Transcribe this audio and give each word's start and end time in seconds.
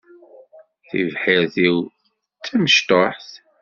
Tibḥirt-iw 0.87 1.77
d 2.41 2.41
tamecṭuḥt. 2.45 3.31